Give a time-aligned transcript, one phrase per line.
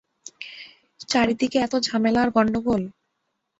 [1.09, 2.83] চারিদিকে এত ঝামেলা আর গন্ডগোল!